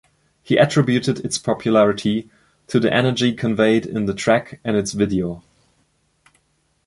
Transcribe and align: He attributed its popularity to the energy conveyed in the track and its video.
He 0.41 0.57
attributed 0.57 1.19
its 1.19 1.37
popularity 1.37 2.27
to 2.65 2.79
the 2.79 2.91
energy 2.91 3.33
conveyed 3.33 3.85
in 3.85 4.07
the 4.07 4.15
track 4.15 4.59
and 4.63 4.75
its 4.75 4.93
video. 4.93 5.43